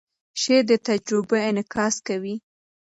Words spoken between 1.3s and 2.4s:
انعکاس کوي.